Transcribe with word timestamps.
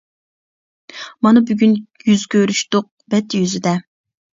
مانا 1.27 1.45
بۈگۈن 1.51 1.77
يۈز 2.11 2.27
كۆرۈشتۇق 2.35 2.93
بەت 3.17 3.41
يۈزىدە. 3.41 3.81